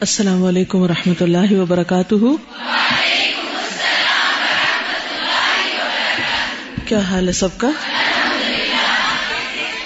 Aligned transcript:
السلام 0.00 0.44
علیکم 0.44 0.78
و 0.78 0.88
رحمۃ 0.88 1.20
اللہ 1.20 1.52
وبرکاتہ۔ 1.52 2.14
کیا 6.84 6.98
حال 6.98 7.28
ہے 7.28 7.32
سب 7.32 7.56
کا؟ 7.56 7.70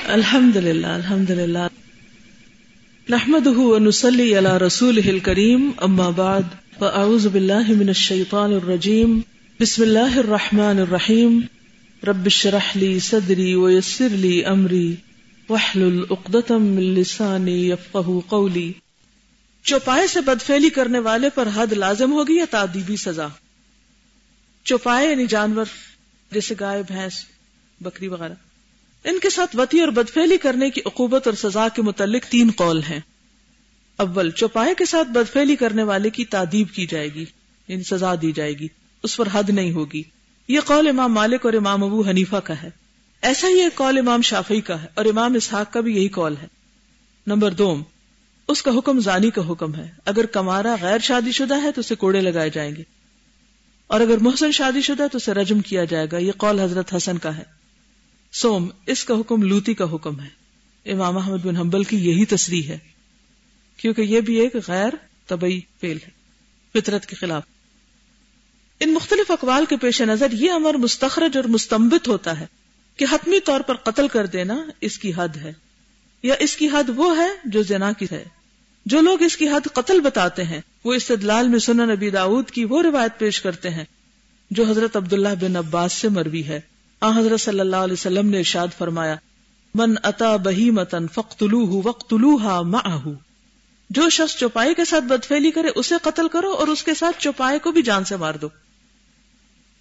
الحمد 0.07 0.57
للہ 0.57 0.87
الحمد 0.87 1.31
للہ 1.31 1.69
نحمد 3.09 3.47
نسلی 3.87 4.37
اللہ 4.37 4.57
رسول 4.57 5.19
کریم 5.19 5.71
اما 5.79 6.11
بعد، 6.11 6.53
فاعوذ 6.79 7.27
باللہ 7.27 7.73
من 7.79 7.89
الشیطان 7.89 8.53
الرجیم، 8.53 9.21
بسم 9.61 9.83
اللہ 9.83 10.19
الرحمن 10.19 10.79
الرحیم۔ 10.79 11.41
رب 12.07 12.27
اشرح 12.27 12.71
لی 12.75 12.99
صدری 12.99 13.55
ویسر 13.55 14.09
لی 14.09 14.45
امری، 14.45 14.95
واحلل 15.49 16.01
عقدۃ 16.11 16.51
من 16.51 16.95
لسانی 17.01 17.61
یفقهوا 17.69 18.21
قولی۔ 18.29 18.71
چوپائے 19.63 20.07
سے 20.07 20.21
بدفیلی 20.21 20.71
کرنے 20.71 20.99
والے 20.99 21.29
پر 21.35 21.49
حد 21.55 21.73
لازم 21.73 22.13
ہوگی 22.13 22.37
یا 22.37 22.45
تعدیبی 22.51 22.97
سزا؟ 22.97 23.27
چوپائے 24.65 25.11
یعنی 25.11 25.27
جانور 25.27 25.65
جیسے 26.31 26.55
گائے، 26.61 26.83
بھینس، 26.83 27.25
بکری 27.81 28.09
وغیرہ۔ 28.09 28.33
ان 29.05 29.19
کے 29.19 29.31
ساتھ 29.31 29.57
وتی 29.57 29.81
اور 29.81 29.89
بدفیلی 29.89 30.37
کرنے 30.37 30.71
کی 30.71 30.81
عقوبت 30.87 31.27
اور 31.27 31.35
سزا 31.35 31.69
کے 31.69 31.83
متعلق 31.83 32.23
تین 32.23 32.51
قول 32.57 32.83
ہیں۔ 32.83 33.01
اول، 33.97 34.31
چوپائے 34.31 34.75
کے 34.75 34.85
ساتھ 34.85 35.09
بدفیلی 35.09 35.57
کرنے 35.57 35.83
والے 35.83 36.11
کی 36.11 36.25
تعدیب 36.25 36.71
کی 36.71 36.87
جائے 36.87 37.15
گی 37.15 37.25
یعنی 37.69 37.83
سزا 37.83 38.15
دی 38.23 38.33
جائے 38.33 38.53
گی، 38.53 38.69
اس 39.03 39.17
پر 39.17 39.29
حد 39.33 39.51
نہیں 39.51 39.73
ہوگی۔ 39.73 40.03
یہ 40.49 40.61
قول 40.61 40.89
امام 40.89 41.13
مالک 41.13 41.47
اور 41.47 41.53
امام 41.53 41.85
ابو 41.85 42.09
حنیفہ 42.09 42.37
کا 42.37 42.63
ہے۔ 42.63 42.71
ایسا 43.23 43.49
ہی 43.49 43.63
ایک 43.63 43.75
قول 43.75 43.99
امام 43.99 44.23
شافی 44.23 44.61
کا 44.61 44.83
ہے 44.83 44.87
اور 44.95 45.05
امام 45.05 45.35
اسحاق 45.35 45.73
کا 45.73 45.81
بھی 45.81 45.97
یہی 45.97 46.09
قول 46.09 46.35
ہے۔ 46.43 46.47
نمبر 47.27 47.51
دو 47.51 47.85
اس 48.49 48.63
کا 48.63 48.71
حکم 48.79 49.01
زانی 49.01 49.31
کا 49.31 49.53
حکم 49.53 49.75
ہے۔ 49.75 49.91
اگر 50.05 50.27
کمارا 50.27 50.77
غیر 50.81 50.99
شادی 50.99 51.33
شدہ 51.33 51.63
ہے 51.63 51.73
تو 51.73 51.81
اسے 51.81 51.95
کوڑے 51.95 52.21
لگائے 52.21 52.51
جائیں 52.51 52.77
گے۔ 52.77 52.83
اور 53.87 54.01
اگر 54.01 54.17
محسن 54.19 54.53
شادی 54.53 54.83
شدہ 54.83 55.07
تو 55.13 55.17
اسے 55.17 55.35
رجم 55.35 55.61
کیا 55.61 55.85
جائے 55.85 56.07
گا۔ 56.13 56.19
یہ 56.19 56.33
قول 56.33 56.61
حضرت 56.61 56.95
حسن 56.97 57.19
کا 57.19 57.37
ہے۔ 57.37 57.43
سوم، 58.33 58.69
اس 58.87 59.05
کا 59.05 59.15
حکم 59.15 59.43
لوتی 59.43 59.75
کا 59.75 59.85
حکم 59.93 60.21
ہے۔ 60.21 60.29
امام 60.93 61.19
احمد 61.19 61.39
بن 61.39 61.57
حنبل 61.57 61.85
کی 61.85 62.11
یہی 62.11 62.25
تصریح 62.25 62.63
ہے۔ 62.69 62.79
کیونکہ 63.77 64.03
یہ 64.03 64.21
بھی 64.21 64.35
ایک 64.35 64.57
غیر 64.69 64.91
طبی 65.27 65.61
فیل 65.81 65.97
ہے۔ 65.97 66.11
فطرت 66.73 67.07
کے 67.07 67.17
خلاف۔ 67.17 67.43
ان 68.81 68.93
مختلف 68.95 69.31
اقوال 69.31 69.65
کے 69.65 69.77
پیش 69.77 70.01
نظر 70.01 70.27
یہ 70.33 70.51
امر 70.51 70.75
مستخرج 70.75 71.37
اور 71.37 71.45
مستمبت 71.45 72.09
ہوتا 72.09 72.41
ہے 72.41 72.47
کہ 72.97 73.07
حتمی 73.13 73.41
طور 73.41 73.61
پر 73.61 73.75
قتل 73.75 74.09
کر 74.09 74.27
دینا 74.27 74.65
اس 74.81 74.99
کی 74.99 75.13
حد 75.17 75.37
ہے۔ 75.37 75.53
یا 76.23 76.35
اس 76.39 76.57
کی 76.57 76.69
حد 76.69 76.91
وہ 76.97 77.17
ہے 77.17 77.29
جو 77.45 77.63
زنا 77.63 77.93
کی 77.93 78.07
ہے۔ 78.13 78.25
جو 78.87 79.01
لوگ 79.01 79.23
اس 79.23 79.37
کی 79.37 79.49
حد 79.49 79.69
قتل 79.73 80.01
بتاتے 80.01 80.45
ہیں، 80.45 80.61
وہ 80.85 80.95
استدلال 80.95 81.49
میں 81.49 81.59
سنن 81.59 81.89
نبی 81.89 82.11
داود 82.11 82.51
کی 82.51 82.65
وہ 82.65 82.83
روایت 82.83 83.19
پیش 83.19 83.41
کرتے 83.41 83.71
ہیں، 83.71 83.85
جو 84.51 84.65
حضرت 84.65 84.97
عبداللہ 84.97 85.29
بن 85.41 85.57
عباس 85.57 85.93
سے 85.93 86.09
مروی 86.09 86.45
ہے۔ 86.45 86.61
آ، 87.01 87.19
حضرت 87.19 87.41
صلی 87.41 87.61
اللہ 87.61 87.77
علیہ 87.77 87.93
وسلم 87.93 88.29
نے 88.29 88.39
ارشاد 88.39 88.69
فرمایا، 88.79 89.17
من 89.75 89.95
اتا 90.03 90.37
بہی 90.37 90.71
متن 90.71 91.09
فخت 91.09 91.45
وقت 91.73 92.15
جو 93.91 94.09
شخص 94.09 94.37
چوپائی 94.37 94.75
کے 94.75 94.85
ساتھ 94.85 95.05
بدفیلی 95.05 95.51
کرے، 95.51 95.69
اسے 95.75 95.95
قتل 96.03 96.29
کرو 96.29 96.53
اور 96.53 96.69
اس 96.69 96.83
کے 96.83 96.95
ساتھ 96.95 97.23
چوپائے 97.23 97.59
کو 97.59 97.73
بھی 97.73 97.83
جان 97.83 98.05
سے 98.05 98.17
مار 98.17 98.35
دو۔ 98.35 98.49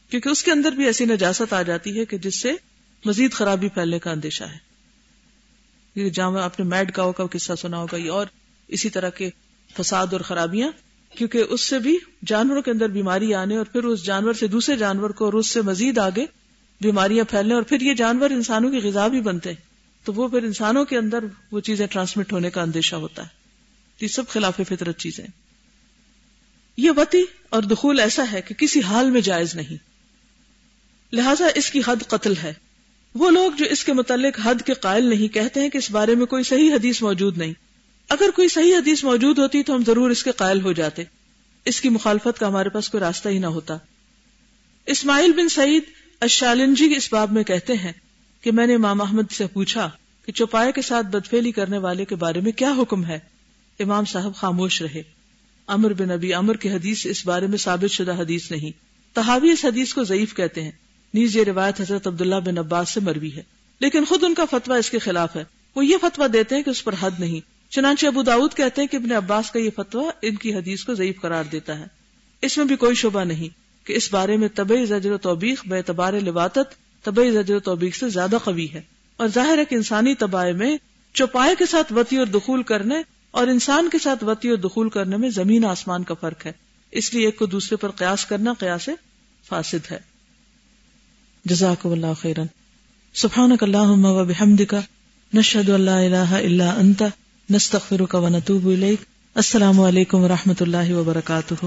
کیونکہ 0.10 0.30
اس 0.30 0.44
کے 0.44 0.52
اندر 0.52 0.72
بھی 0.72 0.86
ایسی 0.86 1.06
نجاست 1.06 1.54
آ 1.54 1.62
جاتی 1.62 2.00
ہے 2.00 2.06
کہ 2.06 2.18
جس 2.18 2.42
سے 2.42 2.54
مزید 3.06 3.32
خرابی 3.32 3.70
پھیلنے 3.70 4.00
کا 4.00 4.12
اندیشہ 4.12 4.44
ہے۔ 4.44 4.71
جہاں 5.96 6.44
آپ 6.44 6.60
نے 6.60 6.66
میڈ 6.66 6.92
کاؤ 6.92 7.12
کا 7.12 7.26
قصہ 7.32 7.54
سنا 7.60 7.78
ہوگا، 7.78 7.98
یہ 7.98 8.12
اور 8.12 8.26
اسی 8.68 8.90
طرح 8.90 9.10
کے 9.10 9.30
فساد 9.80 10.08
اور 10.12 10.22
خرابیاں، 10.22 10.72
کیونکہ 11.18 11.44
اس 11.50 11.62
سے 11.62 11.80
بھی 11.80 11.98
جانوروں 12.26 12.62
کے 12.62 12.72
اندر 12.72 12.88
بیماری 12.88 13.34
آنے 13.34 13.58
اور 13.58 13.66
پھر 13.66 13.84
اس 13.84 14.04
جانور 14.04 14.34
سے 14.34 14.48
دوسرے 14.48 14.78
جانور 14.78 15.10
کو 15.10 15.26
اور 15.26 15.34
اس 15.34 15.48
سے 15.48 15.62
مزید 15.62 15.98
آگے 15.98 16.26
بیماریاں 16.82 17.26
پھیلنے 17.30 17.54
اور 17.54 17.64
پھر 17.64 17.82
یہ 17.82 17.94
جانور 17.94 18.30
انسانوں 18.30 18.72
کی 18.72 18.78
غذا 18.78 19.08
بھی 19.08 19.22
بنتے 19.22 19.50
ہیں۔ 19.50 19.72
تو 20.04 20.14
وہ 20.14 20.28
پھر 20.28 20.44
انسانوں 20.44 20.86
کے 20.86 20.98
اندر 20.98 21.24
وہ 21.52 21.60
چیزیں 21.60 21.88
ٹرانسمٹ 21.88 22.34
ہونے 22.34 22.50
کا 22.50 22.62
اندیشہ 22.62 22.96
ہوتا 22.96 23.24
ہے۔ 23.24 23.28
یہ 24.02 24.08
سب 24.08 24.28
خلاف 24.28 24.62
فطرت 24.68 24.98
چیزیں 24.98 25.28
یہ 26.78 26.92
وتی 26.98 27.24
اور 27.50 27.64
دخول 27.64 28.00
ایسا 28.00 28.24
ہے 28.32 28.42
کہ 28.42 28.54
کسی 28.54 28.82
حال 28.82 29.10
میں 29.10 29.22
جائز 29.22 29.56
نہیں۔ 29.56 29.78
لہذا 31.16 31.46
اس 31.56 31.72
کی 31.72 31.82
حد 31.88 32.08
قتل 32.08 32.34
ہے۔ 32.44 32.54
وہ 33.16 33.30
لوگ 33.32 33.52
جو 33.52 33.66
اس 33.66 33.84
کے 33.84 33.94
متعلق 33.94 34.40
حد 34.44 34.62
کے 34.66 34.74
قائل 34.74 35.06
نہیں 35.06 35.28
کہتے 35.28 35.62
ہیں 35.62 35.70
کہ 35.70 35.78
اس 35.78 35.92
بارے 35.92 36.16
میں 36.16 36.26
کوئی 36.26 36.44
صحیح 36.44 36.74
حدیث 36.74 37.02
موجود 37.02 37.38
نہیں۔ 37.38 37.54
اگر 38.10 38.30
کوئی 38.36 38.48
صحیح 38.48 38.76
حدیث 38.76 39.04
موجود 39.04 39.38
ہوتی 39.38 39.64
تو 39.64 39.76
ہم 39.76 39.84
ضرور 39.88 40.10
اس 40.10 40.24
کے 40.24 40.32
قائل 40.32 40.62
ہو 40.62 40.72
جاتے۔ 40.72 41.04
اس 41.66 41.82
کی 41.82 41.90
مخالفت 41.90 42.40
کا 42.40 42.48
ہمارے 42.48 42.70
پاس 42.70 42.90
کوئی 42.90 43.02
راستہ 43.02 43.30
ہی 43.30 43.40
نہ 43.40 43.46
ہوتا۔ 43.46 43.78
اسماعیل 44.86 45.32
بن 45.32 45.50
سعید 45.50 45.84
اشالنجی 46.22 46.94
اس 46.98 47.14
باب 47.14 47.32
میں 47.32 47.44
کہتے 47.44 47.74
ہیں 47.74 47.92
کہ 48.42 48.52
میں 48.52 48.68
نے 48.68 48.76
امام 48.76 49.02
احمد 49.02 49.32
سے 49.32 49.48
پوچھا 49.48 49.90
کہ 50.26 50.32
چوپائے 50.32 50.72
کے 50.72 50.82
ساتھ 50.82 51.08
بدفیلی 51.08 51.52
کرنے 51.52 51.78
والے 51.78 52.06
کے 52.06 52.16
بارے 52.16 52.40
میں 52.40 52.52
کیا 52.52 52.74
حکم 52.78 53.06
ہے؟ 53.06 53.20
امام 53.80 54.06
صاحب 54.06 54.36
خاموش 54.36 54.82
رہے۔ 54.82 55.04
امر 55.68 55.94
بن 55.94 56.12
ابی 56.12 56.34
امر 56.34 56.58
کی 56.58 56.70
حدیث 56.70 57.06
اس 57.06 57.26
بارے 57.26 57.48
میں 57.48 57.58
ثابت 57.58 57.92
شدہ 57.92 58.22
حدیث 58.22 58.52
نہیں۔ 58.52 58.72
تحاوی 59.14 59.52
اس 59.52 59.66
حدیث 59.66 59.94
کو 59.94 60.04
ضعیف 60.04 60.36
کہتے 60.36 60.64
ہیں۔ 60.64 60.72
نیز 61.14 61.36
یہ 61.36 61.44
روایت 61.44 61.82
حضرت 61.82 62.08
عبداللہ 62.08 62.36
بن 62.36 62.58
عباس 62.58 62.90
سے 62.90 63.00
مروی 63.00 63.36
ہے۔ 63.36 63.44
لیکن 63.80 64.06
خود 64.06 64.24
ان 64.24 64.34
کا 64.34 64.46
فتویٰ 64.46 64.78
اس 64.78 64.90
کے 64.90 65.00
خلاف 65.00 65.36
ہے۔ 65.36 65.44
وہ 65.76 65.86
یہ 65.86 65.98
فتویٰ 66.02 66.34
دیتے 66.34 66.56
ہیں 66.56 66.64
کہ 66.64 66.70
اس 66.70 66.84
پر 66.84 66.96
حد 67.00 67.12
نہیں۔ 67.20 67.72
چنانچہ 67.72 68.08
ابو 68.08 68.24
داود 68.24 68.54
کہتے 68.54 68.82
ہیں 68.82 68.88
کہ 68.88 68.96
ابن 68.96 69.12
عباس 69.12 69.52
کا 69.52 69.60
یہ 69.60 69.70
فتویٰ 69.76 70.10
ان 70.22 70.36
کی 70.36 70.56
حدیث 70.56 70.84
کو 70.84 70.94
ضعیف 70.94 71.22
قرار 71.22 71.44
دیتا 71.52 71.80
ہے۔ 71.80 71.86
اس 72.42 72.58
میں 72.58 72.66
بھی 72.66 72.76
کوئی 72.76 72.96
شبہ 72.96 73.24
نہیں 73.24 73.50
کہ 73.88 73.94
اس 73.94 74.14
بارے 74.14 74.38
میں 74.38 74.48
طبی 74.56 74.86
زجر 74.86 75.12
و 75.12 75.18
توبیخ 75.18 75.68
بے 75.68 75.78
اعتبار 75.78 76.14
لباطت 76.14 77.04
طبی 77.04 77.32
زجر 77.32 77.56
و 77.56 77.60
توبیخ 77.60 77.96
سے 77.96 78.10
زیادہ 78.10 78.36
قوی 78.44 78.68
ہے۔ 78.74 78.82
اور 79.18 79.28
ظاہر 79.28 79.58
ہے 79.58 79.66
کہ 79.66 79.76
انسانی 79.76 80.16
تباہ 80.16 80.52
میں 80.52 80.78
چوپائے 81.14 81.56
کے 81.60 81.66
ساتھ 81.66 81.94
وتی 81.94 82.18
اور 82.18 82.26
دخول 82.26 82.64
کرنے 82.64 82.96
اور 83.32 83.48
انسان 83.48 83.90
کے 83.90 83.98
ساتھ 84.00 84.24
وتی 84.24 84.50
اور 84.50 84.58
دخول 84.58 84.90
کرنے 84.90 85.18
میں 85.18 85.30
زمین 85.30 85.66
آسمان 85.66 86.04
کا 86.04 86.14
فرق 86.14 86.46
ہے۔ 86.46 86.52
اس 86.92 87.14
لیے 87.14 87.26
ایک 87.26 87.38
کو 87.38 87.46
دوسرے 87.46 87.76
پر 87.76 87.92
قیاس 87.92 88.26
کرنا 88.26 88.54
قیاس 88.60 88.90
فاسد 89.50 89.92
ہے۔ 89.92 90.11
جزاک 91.46 91.86
اللہ 91.86 92.14
خیرن 92.22 92.46
سبحانک 93.14 93.64
اللہم 93.64 94.06
و 94.06 94.26
بحمدک، 94.26 94.76
نشہد 95.34 95.70
اللہ 95.70 95.90
الہ 95.90 96.32
الا 96.32 96.70
انت، 96.72 97.04
نستغفرک 97.50 98.16
و 98.16 98.28
نتوب 98.28 98.68
الیک۔ 98.68 99.02
السلام 99.36 99.80
علیکم 99.80 100.20
و 100.20 100.28
رحمۃ 100.28 100.62
اللہ 100.62 100.94
وبرکاتہ۔ 100.94 101.66